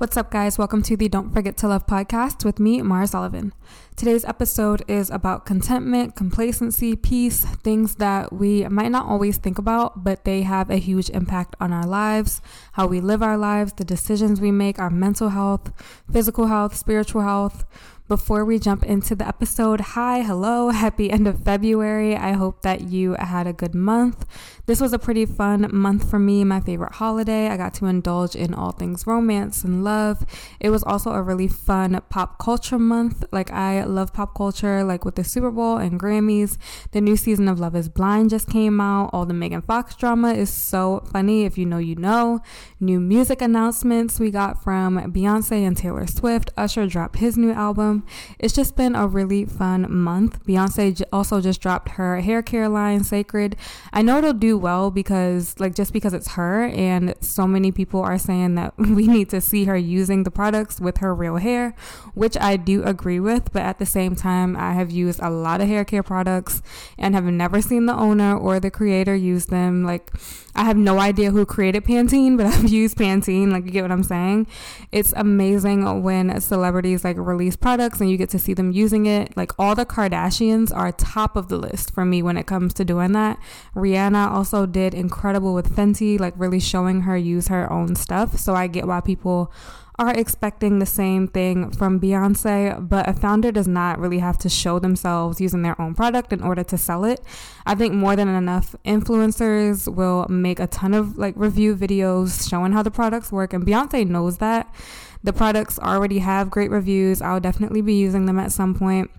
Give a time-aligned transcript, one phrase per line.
[0.00, 0.56] What's up, guys?
[0.56, 3.52] Welcome to the Don't Forget to Love podcast with me, Maura Sullivan.
[3.96, 10.02] Today's episode is about contentment, complacency, peace, things that we might not always think about,
[10.02, 12.40] but they have a huge impact on our lives,
[12.72, 15.70] how we live our lives, the decisions we make, our mental health,
[16.10, 17.66] physical health, spiritual health.
[18.10, 22.16] Before we jump into the episode, hi, hello, happy end of February.
[22.16, 24.26] I hope that you had a good month.
[24.66, 27.48] This was a pretty fun month for me, my favorite holiday.
[27.48, 30.26] I got to indulge in all things romance and love.
[30.58, 33.24] It was also a really fun pop culture month.
[33.30, 36.58] Like, I love pop culture, like with the Super Bowl and Grammys.
[36.90, 39.10] The new season of Love is Blind just came out.
[39.12, 41.44] All the Megan Fox drama is so funny.
[41.44, 42.40] If you know, you know.
[42.80, 46.50] New music announcements we got from Beyonce and Taylor Swift.
[46.56, 47.99] Usher dropped his new album.
[48.38, 50.44] It's just been a really fun month.
[50.44, 53.54] Beyonce also just dropped her hair care line, Cécred.
[53.92, 58.00] I know it'll do well because like just because it's her and so many people
[58.00, 61.74] are saying that we need to see her using the products with her real hair,
[62.14, 65.60] which I do agree with, but at the same time I have used a lot
[65.60, 66.62] of hair care products
[66.98, 69.84] and have never seen the owner or the creator use them.
[69.84, 70.12] Like
[70.54, 73.92] I have no idea who created Pantene, but I've used Pantene, like you get what
[73.92, 74.46] I'm saying?
[74.92, 79.34] It's amazing when celebrities like release products and you get to see them using it.
[79.38, 82.84] Like all the Kardashians are top of the list for me when it comes to
[82.84, 83.38] doing that.
[83.74, 88.36] Rihanna also also did incredible with Fenty, like really showing her use her own stuff.
[88.36, 89.52] So I get why people
[90.00, 94.48] are expecting the same thing from Beyonce, but a founder does not really have to
[94.48, 97.20] show themselves using their own product in order to sell it.
[97.66, 102.72] I think more than enough influencers will make a ton of like review videos showing
[102.72, 104.74] how the products work, and Beyonce knows that.
[105.22, 107.20] The products already have great reviews.
[107.20, 109.10] I'll definitely be using them at some point.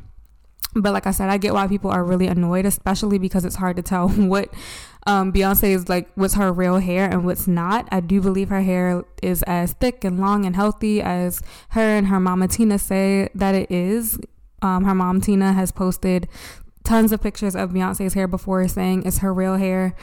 [0.73, 3.75] But like I said, I get why people are really annoyed, especially because it's hard
[3.75, 4.51] to tell what
[5.07, 7.87] um, Beyonce is like what's her real hair and what's not.
[7.91, 12.07] I do believe her hair is as thick and long and healthy as her and
[12.07, 14.19] her mama Tina say that it is.
[14.61, 16.27] Um, her mom Tina has posted
[16.83, 19.95] tons of pictures of Beyonce's hair before saying it's her real hair.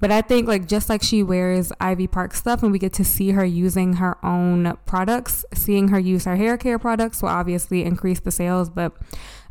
[0.00, 3.04] But I think like just like she wears Ivy Park stuff and we get to
[3.04, 7.84] see her using her own products, seeing her use her hair care products will obviously
[7.84, 8.96] increase the sales, but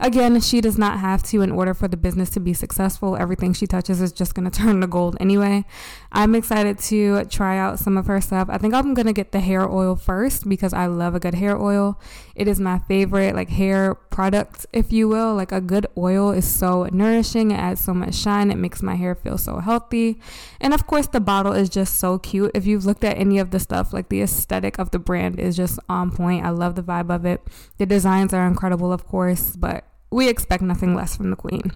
[0.02, 3.16] Again, she does not have to in order for the business to be successful.
[3.16, 5.64] Everything she touches is just going to turn to gold anyway.
[6.12, 8.48] I'm excited to try out some of her stuff.
[8.50, 11.36] I think I'm going to get the hair oil first because I love a good
[11.36, 12.02] hair oil.
[12.34, 15.36] It is my favorite like hair product, if you will.
[15.36, 17.52] Like a good oil is so nourishing.
[17.52, 18.50] It adds so much shine.
[18.50, 20.20] It makes my hair feel so healthy.
[20.60, 22.50] And of course, the bottle is just so cute.
[22.56, 25.56] If you've looked at any of the stuff, like the aesthetic of the brand is
[25.56, 26.44] just on point.
[26.44, 27.46] I love the vibe of it.
[27.78, 31.72] The designs are incredible, of course, but we expect nothing less from the Queen.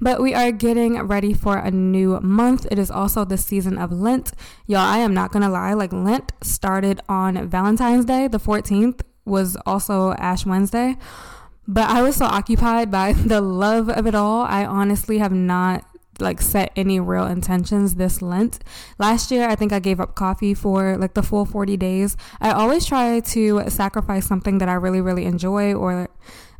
[0.00, 2.66] But we are getting ready for a new month.
[2.70, 4.32] It is also the season of Lent.
[4.66, 9.56] Y'all, I am not gonna lie, like Lent started on Valentine's Day, the 14th was
[9.64, 10.96] also Ash Wednesday.
[11.66, 14.42] But I was so occupied by the love of it all.
[14.42, 15.84] I honestly have not
[16.20, 18.60] like set any real intentions this Lent.
[18.98, 22.16] Last year, I think I gave up coffee for like the full 40 days.
[22.40, 26.08] I always try to sacrifice something that I really, really enjoy or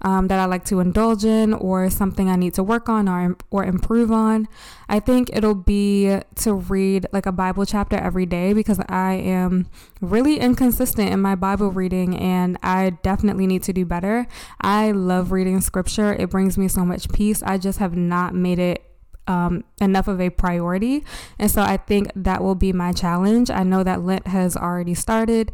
[0.03, 3.37] um, that I like to indulge in or something I need to work on or,
[3.50, 4.49] or improve on.
[4.88, 9.66] I think it'll be to read like a Bible chapter every day because I am
[10.00, 14.27] really inconsistent in my Bible reading and I definitely need to do better.
[14.60, 17.43] I love reading scripture, it brings me so much peace.
[17.43, 18.84] I just have not made it
[19.26, 21.05] um, enough of a priority.
[21.38, 23.50] And so I think that will be my challenge.
[23.50, 25.53] I know that Lent has already started.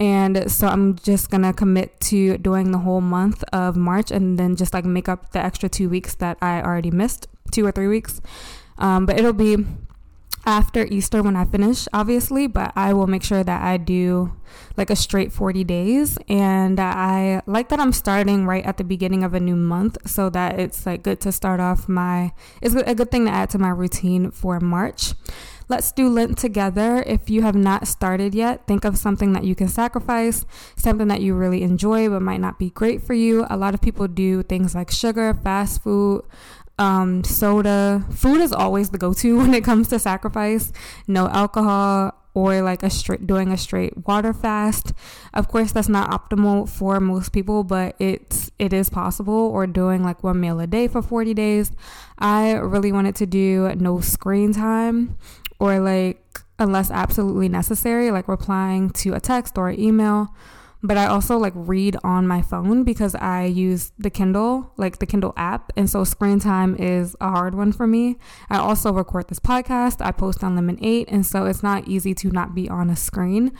[0.00, 4.38] And so I'm just going to commit to doing the whole month of March and
[4.38, 7.70] then just like make up the extra two weeks that I already missed, two or
[7.70, 8.22] three weeks.
[8.78, 9.58] Um, but it'll be
[10.46, 14.32] after Easter when I finish, obviously, but I will make sure that I do
[14.76, 16.18] like a straight 40 days.
[16.28, 20.30] And I like that I'm starting right at the beginning of a new month so
[20.30, 23.58] that it's like good to start off my, it's a good thing to add to
[23.58, 25.12] my routine for March.
[25.68, 27.04] Let's do Lent together.
[27.06, 31.20] If you have not started yet, think of something that you can sacrifice, something that
[31.20, 33.46] you really enjoy but might not be great for you.
[33.48, 36.24] A lot of people do things like sugar, fast food,
[36.80, 38.04] um, soda.
[38.10, 40.72] Food is always the go-to when it comes to sacrifice.
[41.06, 44.92] No alcohol or like a straight doing a straight water fast.
[45.34, 49.34] Of course, that's not optimal for most people, but it's it is possible.
[49.34, 51.70] Or doing like one meal a day for 40 days.
[52.18, 55.16] I really wanted to do no screen time
[55.58, 60.34] or like unless absolutely necessary, like replying to a text or email
[60.82, 65.06] but I also like read on my phone because I use the Kindle, like the
[65.06, 65.72] Kindle app.
[65.76, 68.16] And so screen time is a hard one for me.
[68.48, 72.30] I also record this podcast, I post on Lemon8, and so it's not easy to
[72.30, 73.52] not be on a screen.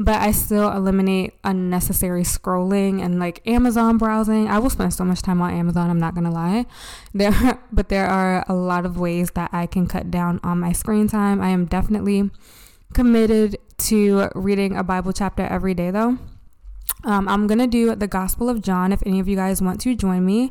[0.00, 4.46] but I still eliminate unnecessary scrolling and like Amazon browsing.
[4.48, 6.66] I will spend so much time on Amazon, I'm not gonna lie.
[7.12, 10.72] There but there are a lot of ways that I can cut down on my
[10.72, 11.40] screen time.
[11.40, 12.30] I am definitely
[12.94, 16.18] committed to reading a Bible chapter every day though.
[17.04, 19.94] Um, I'm gonna do the Gospel of John if any of you guys want to
[19.94, 20.50] join me.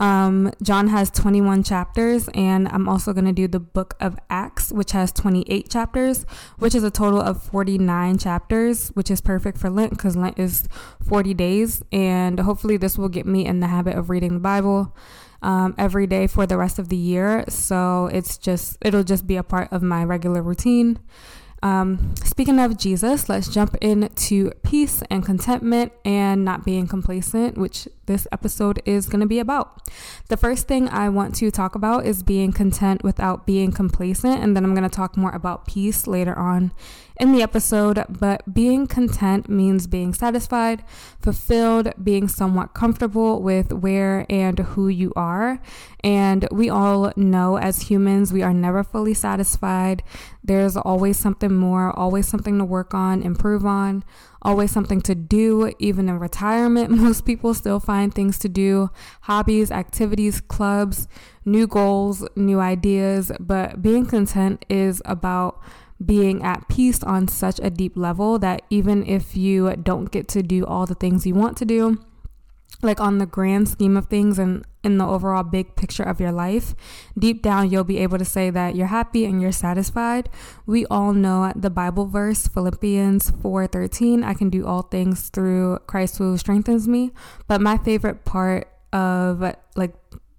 [0.00, 4.72] Um, John has 21 chapters, and I'm also going to do the book of Acts,
[4.72, 6.24] which has 28 chapters,
[6.58, 10.66] which is a total of 49 chapters, which is perfect for Lent because Lent is
[11.06, 11.82] 40 days.
[11.92, 14.96] And hopefully, this will get me in the habit of reading the Bible.
[15.42, 17.46] Um, every day for the rest of the year.
[17.48, 20.98] So it's just, it'll just be a part of my regular routine.
[21.62, 27.86] Um, speaking of Jesus, let's jump into peace and contentment and not being complacent, which
[28.06, 29.86] this episode is going to be about.
[30.28, 34.56] The first thing I want to talk about is being content without being complacent, and
[34.56, 36.72] then I'm going to talk more about peace later on
[37.20, 38.04] in the episode.
[38.08, 40.82] But being content means being satisfied,
[41.20, 45.60] fulfilled, being somewhat comfortable with where and who you are.
[46.02, 50.02] And we all know as humans, we are never fully satisfied.
[50.42, 54.02] There's always something more, always something to work on, improve on
[54.42, 55.72] always something to do.
[55.78, 58.90] Even in retirement, most people still find things to do
[59.22, 61.08] hobbies, activities, clubs,
[61.44, 63.30] new goals, new ideas.
[63.38, 65.60] But being content is about
[66.04, 70.42] being at peace on such a deep level that even if you don't get to
[70.42, 71.98] do all the things you want to do,
[72.82, 76.32] like on the grand scheme of things and in the overall big picture of your
[76.32, 76.74] life,
[77.18, 80.30] deep down you'll be able to say that you're happy and you're satisfied.
[80.64, 86.16] We all know the Bible verse Philippians 4:13, I can do all things through Christ
[86.16, 87.12] who strengthens me,
[87.46, 89.94] but my favorite part of like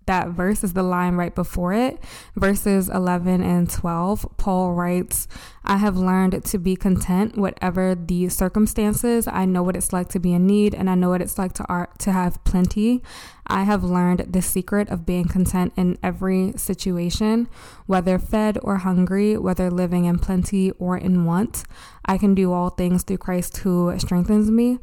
[0.06, 2.04] that verse is the line right before it.
[2.36, 5.28] Verses 11 and 12, Paul writes,
[5.64, 9.28] I have learned to be content whatever the circumstances.
[9.28, 11.54] I know what it's like to be in need and I know what it's like
[11.54, 13.04] to to have plenty.
[13.46, 17.48] I have learned the secret of being content in every situation,
[17.86, 21.64] whether fed or hungry, whether living in plenty or in want.
[22.06, 24.80] I can do all things through Christ who strengthens me.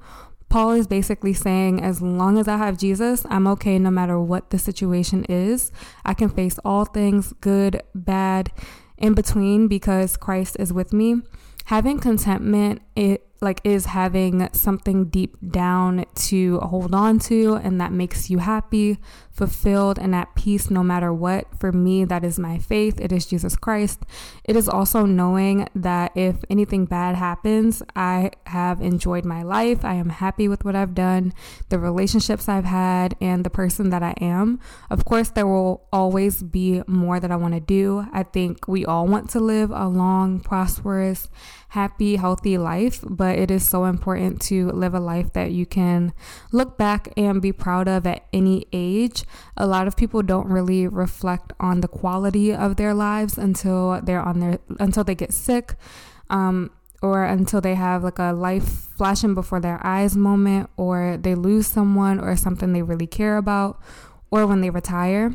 [0.48, 4.50] Paul is basically saying, as long as I have Jesus, I'm okay no matter what
[4.50, 5.70] the situation is.
[6.04, 8.50] I can face all things, good, bad,
[8.96, 11.22] in between, because Christ is with me.
[11.66, 17.92] Having contentment, it like is having something deep down to hold on to and that
[17.92, 18.98] makes you happy,
[19.30, 21.46] fulfilled and at peace no matter what.
[21.58, 23.00] For me, that is my faith.
[23.00, 24.04] It is Jesus Christ.
[24.44, 29.84] It is also knowing that if anything bad happens, I have enjoyed my life.
[29.84, 31.32] I am happy with what I've done,
[31.68, 34.58] the relationships I've had, and the person that I am.
[34.90, 38.06] Of course, there will always be more that I want to do.
[38.12, 41.28] I think we all want to live a long, prosperous,
[41.70, 46.12] happy, healthy life, but it is so important to live a life that you can
[46.52, 49.24] look back and be proud of at any age.
[49.56, 54.22] A lot of people don't really reflect on the quality of their lives until they're
[54.22, 55.74] on their until they get sick.
[56.30, 56.70] Um,
[57.00, 61.66] or until they have like a life flashing before their eyes moment, or they lose
[61.66, 63.80] someone or something they really care about,
[64.30, 65.34] or when they retire.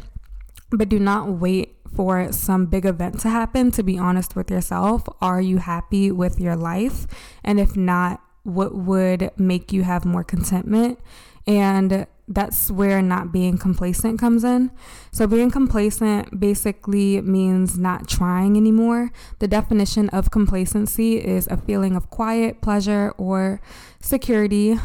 [0.72, 5.04] But do not wait for some big event to happen to be honest with yourself.
[5.22, 7.08] Are you happy with your life?
[7.44, 11.00] And if not, what would make you have more contentment?
[11.46, 14.72] And that's where not being complacent comes in.
[15.12, 19.12] So, being complacent basically means not trying anymore.
[19.40, 23.62] The definition of complacency is a feeling of quiet, pleasure, or
[24.00, 24.80] security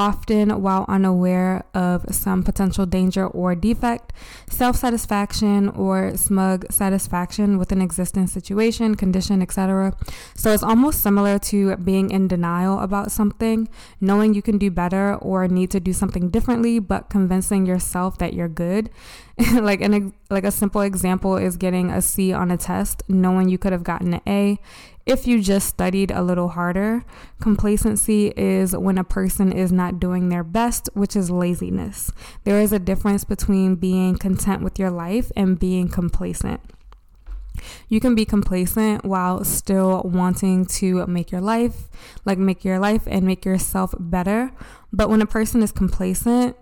[0.00, 4.14] often while unaware of some potential danger or defect,
[4.48, 9.94] self satisfaction or smug satisfaction with an existing situation, condition, etc.
[10.34, 13.68] So it's almost similar to being in denial about something,
[14.00, 18.32] knowing you can do better or need to do something differently, but convincing yourself that
[18.32, 18.88] you're good.
[19.60, 23.58] like an like a simple example is getting a C on a test, knowing you
[23.58, 24.58] could have gotten an A
[25.06, 27.04] if you just studied a little harder.
[27.40, 32.12] Complacency is when a person is not doing their best, which is laziness.
[32.44, 36.60] There is a difference between being content with your life and being complacent.
[37.88, 41.88] You can be complacent while still wanting to make your life,
[42.24, 44.52] like make your life and make yourself better.
[44.92, 46.56] But when a person is complacent,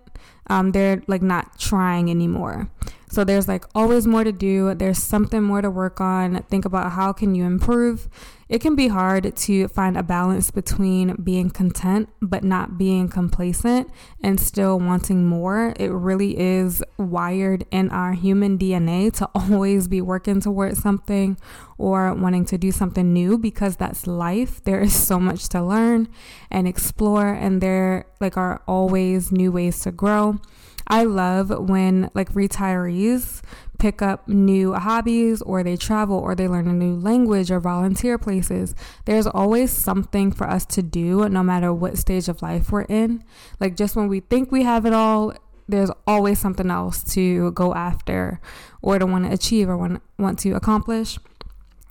[0.48, 2.70] um, they're like not trying anymore.
[3.10, 4.74] So there's like always more to do.
[4.74, 6.42] There's something more to work on.
[6.44, 8.08] Think about how can you improve.
[8.48, 13.90] It can be hard to find a balance between being content but not being complacent
[14.22, 15.74] and still wanting more.
[15.78, 21.36] It really is wired in our human DNA to always be working towards something
[21.76, 24.62] or wanting to do something new because that's life.
[24.64, 26.08] There is so much to learn
[26.50, 30.40] and explore and there like are always new ways to grow.
[30.88, 33.42] I love when like retirees
[33.78, 38.18] pick up new hobbies or they travel or they learn a new language or volunteer
[38.18, 38.74] places.
[39.04, 43.22] There's always something for us to do no matter what stage of life we're in.
[43.60, 45.34] Like just when we think we have it all,
[45.68, 48.40] there's always something else to go after
[48.82, 51.18] or to want to achieve or want, want to accomplish.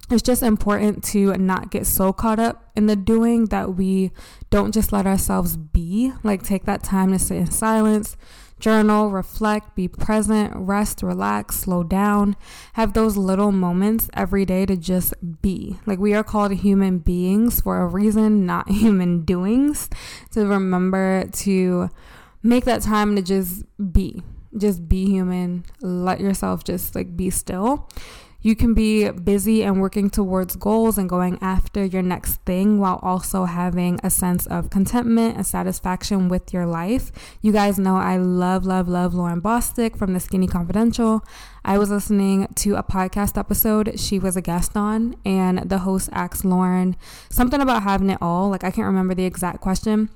[0.09, 4.11] It's just important to not get so caught up in the doing that we
[4.49, 6.13] don't just let ourselves be.
[6.23, 8.15] Like, take that time to sit in silence,
[8.59, 12.35] Journal, reflect, be present, rest, relax, slow down.
[12.73, 15.77] Have those little moments every day to just be.
[15.85, 19.89] Like we are called human beings for a reason, not human doings.
[20.31, 21.89] To remember to
[22.41, 24.23] make that time to just be.
[24.57, 25.65] Just be human.
[25.81, 27.87] Let yourself just like be still
[28.41, 32.99] you can be busy and working towards goals and going after your next thing while
[33.01, 37.11] also having a sense of contentment and satisfaction with your life.
[37.41, 41.23] You guys know I love, love, love Lauryn Bosstick from the Skinny Confidential.
[41.65, 46.09] I was listening to a podcast episode she was a guest on, and the host
[46.13, 46.95] asked Lauryn
[47.29, 48.49] something about having it all.
[48.49, 50.09] Like, I can't remember the exact question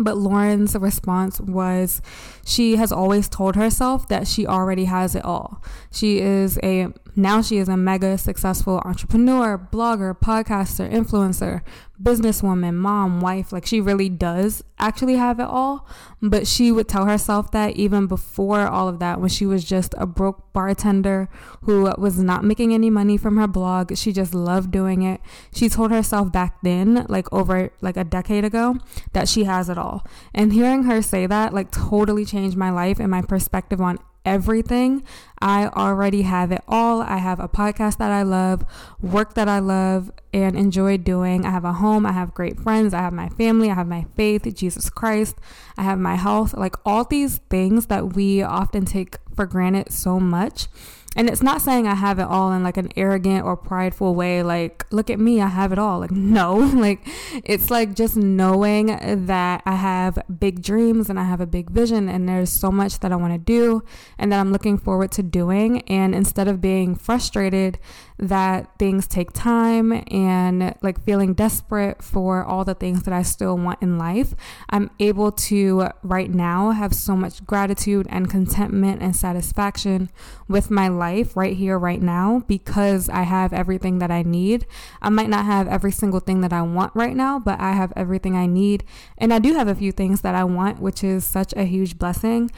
[0.00, 2.00] but Lauryn's response was
[2.44, 5.62] she has always told herself that she already has it all.
[5.92, 11.62] She is a now she is a mega successful entrepreneur, blogger, podcaster, influencer,
[12.02, 13.52] businesswoman, mom, wife.
[13.52, 15.86] Like she really does actually have it all.
[16.22, 19.94] But she would tell herself that even before all of that, when she was just
[19.98, 21.28] a broke bartender
[21.62, 25.20] who was not making any money from her blog, she just loved doing it.
[25.54, 28.76] She told herself back then, like over like a decade ago,
[29.12, 30.06] that she has it all.
[30.34, 35.02] And hearing her say that like totally changed my life and my perspective on everything.
[35.38, 37.00] I already have it all.
[37.00, 38.64] I have a podcast that I love,
[39.00, 41.46] work that I love and enjoy doing.
[41.46, 44.06] I have a home, I have great friends, I have my family, I have my
[44.16, 45.36] faith, Jesus Christ,
[45.78, 46.54] I have my health.
[46.54, 50.68] Like all these things that we often take for granted so much
[51.16, 54.44] and it's not saying I have it all in like an arrogant or prideful way,
[54.44, 55.98] like, look at me, I have it all.
[55.98, 57.00] Like, no, like,
[57.44, 62.08] it's like just knowing that I have big dreams and I have a big vision
[62.08, 63.82] and there's so much that I want to do
[64.18, 65.82] and that I'm looking forward to doing.
[65.82, 67.78] And instead of being frustrated
[68.18, 73.56] that things take time and like feeling desperate for all the things that I still
[73.56, 74.34] want in life,
[74.68, 80.10] I'm able to right now have so much gratitude and contentment and satisfaction
[80.46, 84.66] with my life right here, right now, because I have everything that I need.
[85.00, 87.92] I might not have every single thing that I want right now, but I have
[87.96, 88.84] everything I need.
[89.18, 91.98] And I do have a few things that I want, which is such a huge
[91.98, 92.50] blessing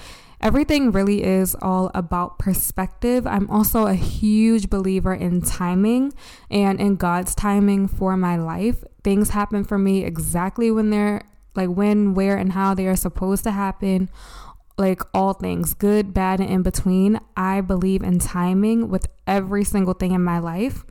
[0.43, 3.27] everything really is all about perspective.
[3.27, 6.13] I'm also a huge believer in timing
[6.51, 8.83] and in God's timing for my life.
[9.05, 11.23] Things happen for me exactly when they're
[11.55, 14.09] like when, where, and how they are supposed to happen.
[14.79, 17.21] Like all things, good, bad, and in between.
[17.37, 20.85] I believe in timing with every single thing in my life.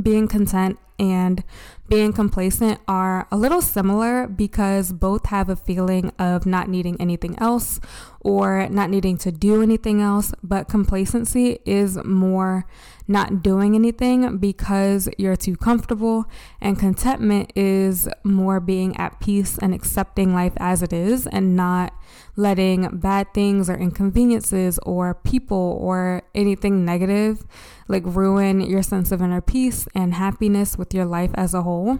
[0.00, 1.44] Being content and
[1.88, 7.38] being complacent are a little similar because both have a feeling of not needing anything
[7.38, 7.80] else
[8.20, 12.66] or not needing to do anything else, but complacency is more
[13.06, 16.24] not doing anything because you're too comfortable,
[16.60, 21.92] and contentment is more being at peace and accepting life as it is and not
[22.34, 27.44] letting bad things or inconveniences or people or anything negative
[27.88, 31.98] like ruin your sense of inner peace and happiness with your life as a whole.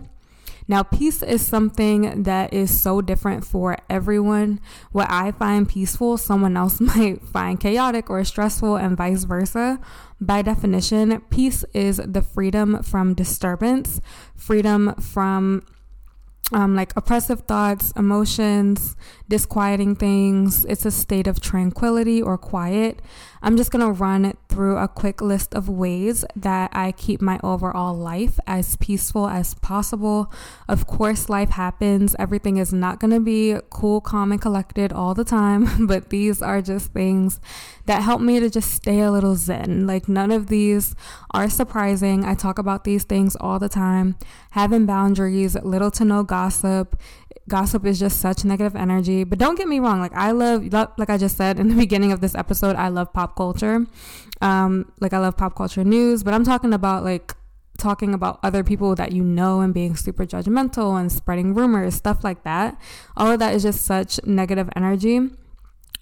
[0.68, 4.60] Now, peace is something that is so different for everyone.
[4.90, 9.80] What I find peaceful, someone else might find chaotic or stressful, and vice versa.
[10.20, 14.00] By definition, peace is the freedom from disturbance,
[14.36, 15.62] freedom from
[16.52, 18.96] um, like oppressive thoughts, emotions,
[19.28, 20.64] disquieting things.
[20.66, 23.02] It's a state of tranquility or quiet.
[23.46, 27.94] I'm just to run through a quick list of ways that I keep my overall
[27.94, 30.32] life as peaceful as possible.
[30.66, 32.16] Of course, life happens.
[32.18, 36.60] Everything is not to be cool, calm, and collected all the time, but these are
[36.60, 37.38] just things
[37.84, 39.86] that help me to just stay a little zen.
[39.86, 40.96] Like, none of these
[41.30, 42.24] are surprising.
[42.24, 44.16] I talk about these things all the time.
[44.50, 47.00] Having boundaries, little to no gossip.
[47.48, 49.24] Gossip is just such negative energy.
[49.24, 52.12] But don't get me wrong, like I love, like I just said in the beginning
[52.12, 53.86] of this episode, I love pop culture.
[54.40, 57.34] Um, like I love pop culture news, but I'm talking about like
[57.78, 62.24] talking about other people that you know and being super judgmental and spreading rumors, stuff
[62.24, 62.80] like that.
[63.16, 65.30] All of that is just such negative energy.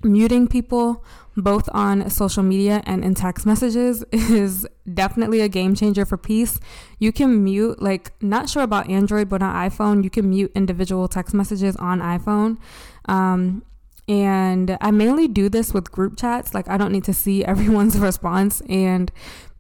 [0.03, 1.05] Muting people
[1.37, 6.61] both on social media and in text messages is definitely a game changer for peace.
[6.99, 11.09] You can mute, like, not sure about Android, but on iPhone, you can mute individual
[11.09, 12.59] text messages on iPhone.
[13.07, 13.63] Um,
[14.09, 16.55] and I mainly do this with group chats.
[16.55, 18.61] Like, I don't need to see everyone's response.
[18.69, 19.11] And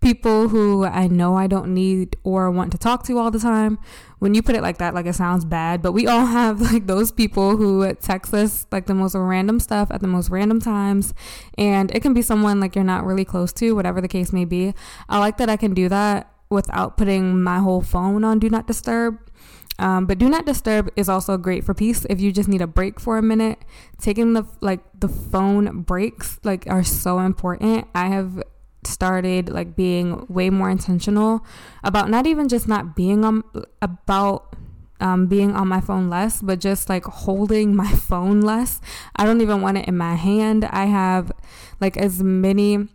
[0.00, 3.78] people who I know I don't need or want to talk to all the time.
[4.18, 6.86] When you put it like that, like it sounds bad, but we all have like
[6.86, 11.14] those people who text us like the most random stuff at the most random times.
[11.56, 14.44] And it can be someone like you're not really close to, whatever the case may
[14.44, 14.74] be.
[15.08, 18.66] I like that I can do that without putting my whole phone on do not
[18.66, 19.18] disturb.
[19.78, 22.66] Um, but do not disturb is also great for peace if you just need a
[22.66, 23.58] break for a minute.
[24.00, 27.88] Taking the like the phone breaks like are so important.
[27.94, 28.42] I have
[28.86, 31.44] started like being way more intentional
[31.82, 33.42] about not even just not being on
[33.82, 34.54] about
[35.00, 38.80] um, being on my phone less, but just like holding my phone less.
[39.16, 40.64] I don't even want it in my hand.
[40.66, 41.32] I have
[41.80, 42.88] like as many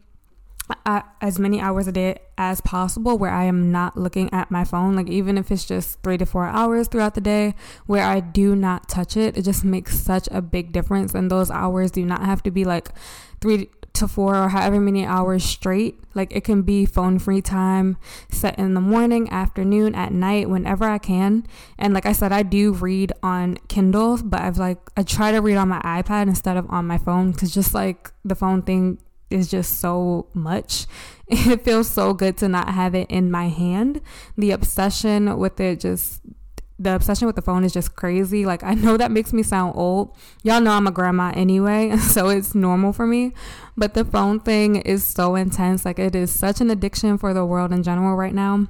[0.86, 4.64] uh, as many hours a day as possible where I am not looking at my
[4.64, 4.96] phone.
[4.96, 8.56] Like even if it's just three to four hours throughout the day where I do
[8.56, 11.14] not touch it, it just makes such a big difference.
[11.14, 12.90] And those hours do not have to be like
[13.42, 16.00] three to four or however many hours straight.
[16.14, 17.98] Like it can be phone free time
[18.32, 21.46] set in the morning, afternoon, at night, whenever I can.
[21.78, 25.40] And like I said, I do read on Kindle, but I've like, I try to
[25.40, 29.00] read on my iPad instead of on my phone because just like the phone thing
[29.30, 30.86] is just so much.
[31.32, 34.02] It feels so good to not have it in my hand.
[34.36, 36.22] The obsession with it just
[36.80, 38.46] the obsession with the phone is just crazy.
[38.46, 40.16] Like, I know that makes me sound old.
[40.44, 43.34] Y'all know I'm a grandma anyway, so it's normal for me.
[43.78, 45.86] But the phone thing is so intense.
[45.86, 48.66] Like, it is such an addiction for the world in general right now.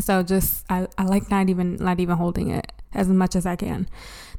[0.00, 3.56] So just I, I like not even not even holding it as much as I
[3.56, 3.88] can.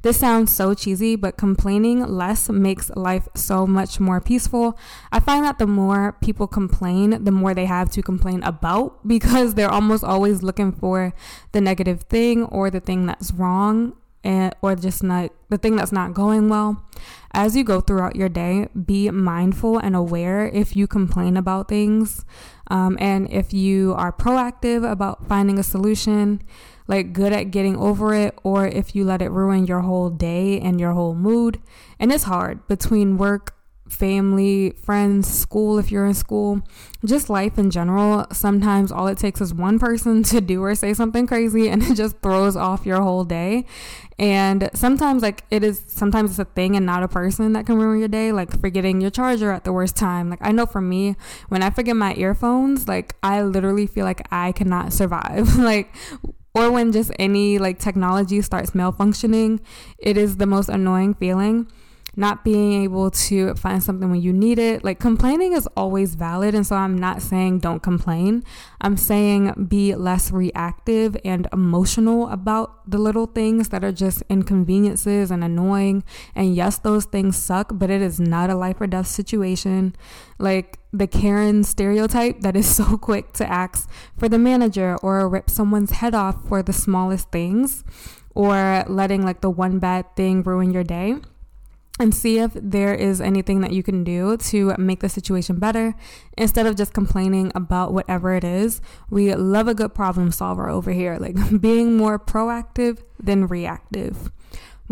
[0.03, 4.77] This sounds so cheesy, but complaining less makes life so much more peaceful.
[5.13, 9.53] I find that the more people complain, the more they have to complain about because
[9.53, 11.13] they're almost always looking for
[11.53, 13.93] the negative thing or the thing that's wrong
[14.25, 16.83] and, or just not the thing that's not going well.
[17.31, 22.25] As you go throughout your day, be mindful and aware if you complain about things
[22.67, 26.41] um, and if you are proactive about finding a solution
[26.87, 30.59] like good at getting over it or if you let it ruin your whole day
[30.59, 31.59] and your whole mood.
[31.99, 33.55] And it's hard between work,
[33.87, 36.61] family, friends, school if you're in school,
[37.05, 38.25] just life in general.
[38.31, 41.95] Sometimes all it takes is one person to do or say something crazy and it
[41.95, 43.65] just throws off your whole day.
[44.19, 47.77] And sometimes like it is sometimes it's a thing and not a person that can
[47.77, 50.29] ruin your day, like forgetting your charger at the worst time.
[50.29, 51.15] Like I know for me,
[51.49, 55.55] when I forget my earphones, like I literally feel like I cannot survive.
[55.57, 55.93] like
[56.53, 59.59] or when just any like technology starts malfunctioning,
[59.97, 61.67] it is the most annoying feeling.
[62.15, 64.83] Not being able to find something when you need it.
[64.83, 66.53] Like complaining is always valid.
[66.53, 68.43] And so I'm not saying don't complain.
[68.81, 75.31] I'm saying be less reactive and emotional about the little things that are just inconveniences
[75.31, 76.03] and annoying.
[76.35, 79.95] And yes, those things suck, but it is not a life or death situation.
[80.37, 85.49] Like the Karen stereotype that is so quick to ask for the manager or rip
[85.49, 87.83] someone's head off for the smallest things
[88.35, 91.15] or letting like the one bad thing ruin your day
[91.99, 95.93] and see if there is anything that you can do to make the situation better
[96.37, 98.81] instead of just complaining about whatever it is.
[99.09, 104.31] We love a good problem solver over here, like being more proactive than reactive.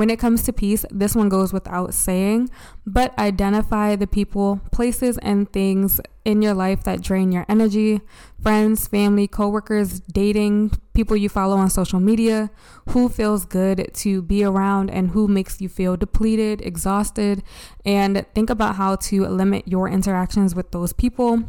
[0.01, 2.49] When it comes to peace, this one goes without saying,
[2.87, 8.01] but identify the people, places, and things in your life that drain your energy.
[8.41, 12.49] Friends, family, coworkers, dating, people you follow on social media,
[12.89, 17.43] who feels good to be around and who makes you feel depleted, exhausted,
[17.85, 21.43] and think about how to limit your interactions with those people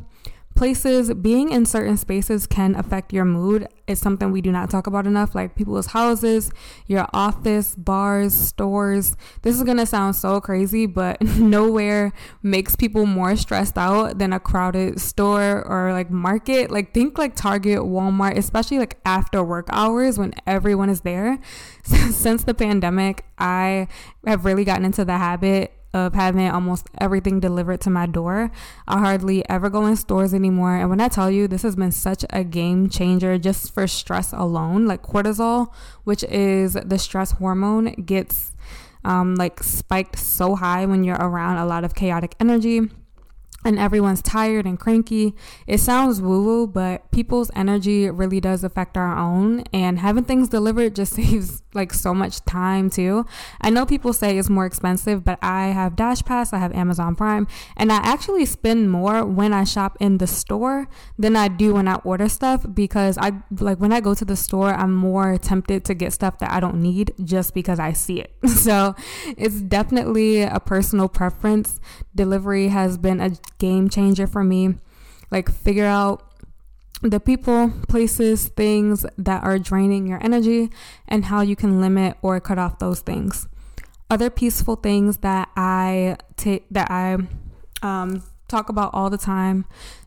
[0.54, 3.66] places being in certain spaces can affect your mood.
[3.86, 6.50] It's something we do not talk about enough like people's houses
[6.86, 9.16] your office bars stores.
[9.42, 12.12] This is going to sound so crazy but nowhere
[12.42, 16.70] makes people more stressed out than a crowded store or like market.
[16.70, 21.38] Like think like target walmart especially like after work hours when everyone is there.
[21.82, 23.88] Since the pandemic i
[24.26, 28.50] have really gotten into the habit of having almost everything delivered to my door.
[28.88, 30.76] I hardly ever go in stores anymore.
[30.76, 34.32] And when I tell you this has been such a game changer just for stress
[34.32, 35.72] alone, like cortisol,
[36.04, 38.52] which is the stress hormone, gets
[39.04, 42.88] um, like spiked so high when you're around a lot of chaotic energy
[43.64, 45.34] and everyone's tired and cranky.
[45.66, 49.60] It sounds woo woo, but people's energy really does affect our own.
[49.72, 53.26] And having things delivered just saves like so much time too.
[53.60, 57.14] I know people say it's more expensive, but I have Dash Pass, I have Amazon
[57.14, 57.46] Prime,
[57.76, 61.88] and I actually spend more when I shop in the store than I do when
[61.88, 65.84] I order stuff because I like when I go to the store, I'm more tempted
[65.86, 68.32] to get stuff that I don't need just because I see it.
[68.48, 68.94] so
[69.36, 71.80] it's definitely a personal preference.
[72.14, 73.30] Delivery has been a
[73.62, 74.74] game changer for me.
[75.30, 76.16] Like, figure out
[77.02, 80.70] the people, places, things that are draining your energy
[81.08, 83.46] and how you can limit or cut off those things.
[84.10, 87.16] Other peaceful things that I take that I
[87.82, 89.64] um, talk about all the time: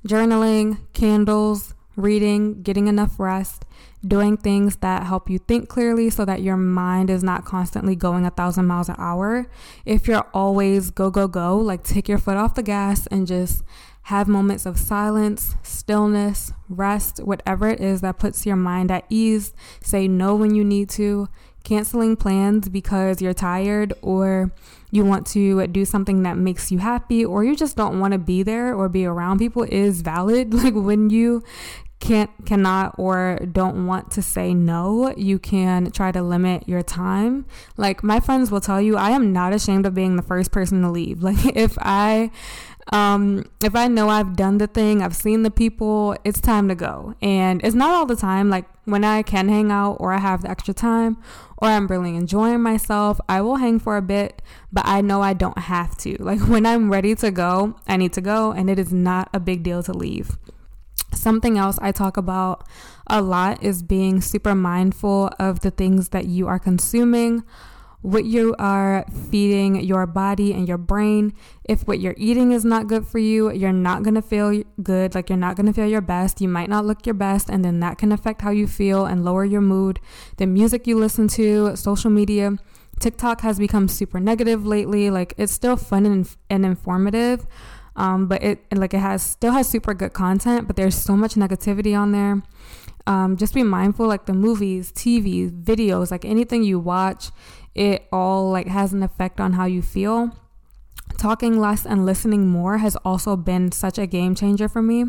[0.08, 3.66] journaling, candles, reading, getting enough rest,
[4.08, 8.26] doing things that help you think clearly so that your mind is not constantly going
[8.26, 9.48] a thousand miles an hour.
[9.86, 13.64] If you're always go, go, go, like take your foot off the gas and just
[14.04, 19.54] have moments of silence, stillness, rest, whatever it is that puts your mind at ease.
[19.82, 21.28] Say no when you need to.
[21.64, 24.52] Canceling plans because you're tired or
[24.92, 28.20] you want to do something that makes you happy or you just don't want to
[28.20, 30.54] be there or be around people is valid.
[30.66, 31.44] Like when you
[32.00, 37.46] can't cannot or don't want to say no you can try to limit your time.
[37.78, 40.82] Like my friends will tell you i am not ashamed of being the first person
[40.82, 41.24] to leave.
[41.26, 42.30] Like if i
[42.92, 46.76] um if i know i've done the thing i've seen the people it's time to
[46.76, 47.16] go.
[47.22, 48.50] And it's not all the time.
[48.50, 51.18] Like when i can hang out or i have the extra time
[51.58, 55.34] or i'm really enjoying myself i will hang for a bit but i know i
[55.34, 56.16] don't have to.
[56.22, 59.40] Like when i'm ready to go i need to go and it is not a
[59.40, 60.38] big deal to leave
[61.16, 62.68] Something else I talk about
[63.08, 67.44] a lot is being super mindful of the things that you are consuming,
[68.02, 71.34] what you are feeding your body and your brain.
[71.64, 75.30] If what you're eating is not good for you, you're not to feel good, like
[75.30, 76.40] you're not to feel your best.
[76.40, 79.26] You might not look your best, and then that can affect how you feel and
[79.26, 80.00] lower your mood.
[80.38, 82.58] The music you listen to, social media.
[83.00, 85.10] TikTok has become super negative lately.
[85.10, 87.46] Like it's still fun and, and informative,
[87.96, 91.36] um, but it like it has still has super good content, but there's so much
[91.36, 92.42] negativity on there.
[93.08, 97.30] Um, just be mindful, like the movies, TV, videos, like anything you watch,
[97.76, 100.36] it all like has an effect on how you feel.
[101.18, 105.06] Talking less and listening more has also been such a game changer for me.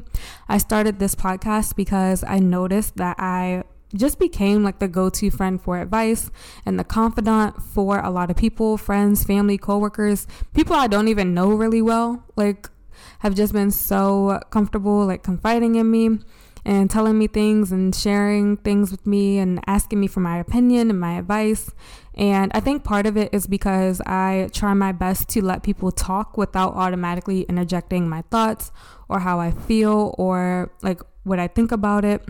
[0.48, 5.60] I started this podcast because I noticed that I just became like the go-to friend
[5.60, 6.30] for advice
[6.64, 11.34] and the confidant for a lot of people, friends, family, coworkers, people I don't even
[11.34, 12.24] know really well.
[12.36, 12.68] Like
[13.20, 16.18] have just been so comfortable like confiding in me
[16.66, 20.90] and telling me things and sharing things with me and asking me for my opinion
[20.90, 21.70] and my advice.
[22.14, 25.92] And I think part of it is because I try my best to let people
[25.92, 28.72] talk without automatically interjecting my thoughts
[29.08, 32.26] or how I feel or like what I think about it.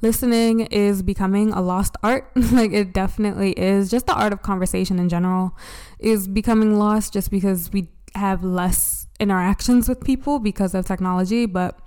[0.00, 2.30] Listening is becoming a lost art.
[2.52, 3.90] like it definitely is.
[3.90, 5.54] Just the art of conversation in general
[5.98, 11.78] is becoming lost just because we have less interactions with people because of technology, but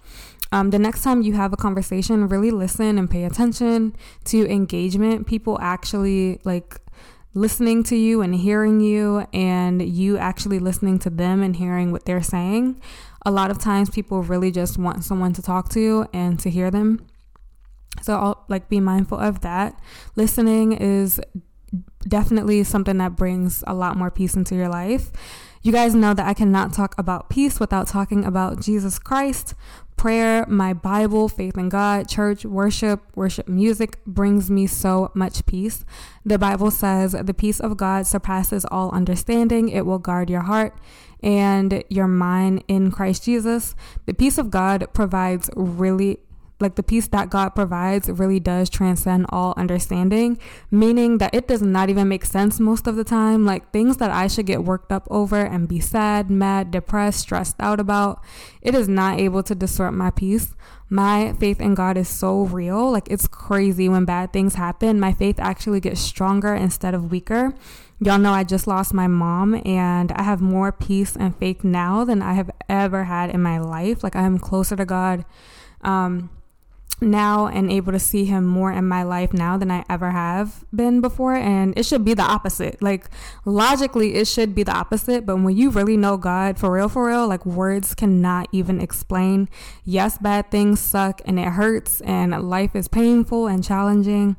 [0.54, 5.26] um, the next time you have a conversation, really listen and pay attention to engagement.
[5.26, 6.80] People actually like
[7.34, 12.06] listening to you and hearing you, and you actually listening to them and hearing what
[12.06, 12.80] they're saying.
[13.26, 16.70] A lot of times, people really just want someone to talk to and to hear
[16.70, 17.04] them.
[18.04, 19.80] So, I'll like be mindful of that.
[20.16, 21.20] Listening is
[22.08, 25.12] definitely something that brings a lot more peace into your life.
[25.66, 29.54] You guys know that I cannot talk about peace without talking about Jesus Christ.
[29.96, 35.86] Prayer, my Bible, faith in God, church, worship, worship music brings me so much peace.
[36.26, 39.70] The Bible says the peace of God surpasses all understanding.
[39.70, 40.78] It will guard your heart
[41.22, 43.74] and your mind in Christ Jesus.
[44.06, 46.20] The peace of God provides really
[46.64, 50.40] like the peace that God provides really does transcend all understanding,
[50.72, 53.46] meaning that it does not even make sense most of the time.
[53.46, 57.58] Like things that I should get worked up over and be sad, mad, depressed, stressed
[57.60, 58.24] out about,
[58.62, 60.56] it is not able to distort my peace.
[60.90, 62.92] My faith in God is so real.
[62.92, 65.00] Like it's crazy when bad things happen.
[65.00, 67.54] My faith actually gets stronger instead of weaker.
[68.00, 72.04] Y'all know I just lost my mom and I have more peace and faith now
[72.04, 74.04] than I have ever had in my life.
[74.04, 75.26] Like I am closer to God.
[75.82, 76.30] Um,
[77.04, 80.66] now and able to see him more in my life now than I ever have
[80.76, 81.36] been before.
[81.36, 82.82] And it should be the opposite.
[82.82, 83.10] Like,
[83.46, 85.26] logically, it should be the opposite.
[85.26, 89.50] But when you really know God for real, for real, like, words cannot even explain.
[89.84, 94.36] Yes, bad things suck and it hurts, and life is painful and challenging.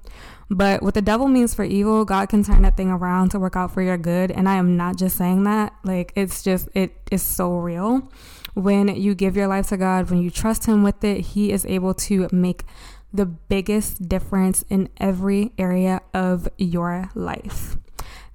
[0.50, 3.57] But what the devil means for evil, God can turn that thing around to work
[3.57, 4.31] out for your good.
[4.31, 5.74] And I am not just saying that.
[5.85, 8.11] Like, it's just, it is so real.
[8.55, 11.67] When you give your life to God, when you trust Him with it, He is
[11.67, 12.64] able to make
[13.12, 17.77] the biggest difference in every area of your life.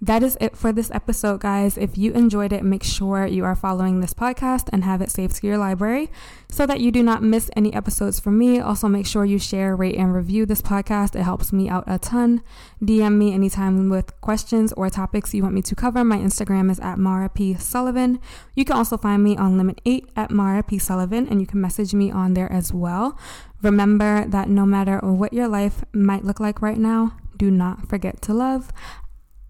[0.01, 1.77] That is it for this episode, guys.
[1.77, 5.35] If you enjoyed it, make sure you are following this podcast and have it saved
[5.37, 6.09] to your library
[6.49, 8.61] so that you do not miss any episodes from me.
[8.61, 11.19] Also, make sure you share, rate, and review this podcast.
[11.19, 12.41] It helps me out a ton.
[12.81, 16.05] DM me anytime with questions or topics you want me to cover.
[16.05, 17.55] My Instagram is at Maura P.
[17.55, 18.21] Sullivan.
[18.55, 20.79] You can also find me on Lemon8 at Maura P.
[20.79, 23.19] Sullivan, and you can message me on there as well.
[23.61, 28.21] Remember that no matter what your life might look like right now, do not forget
[28.21, 28.71] to love.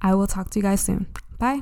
[0.01, 1.07] I will talk to you guys soon.
[1.38, 1.62] Bye.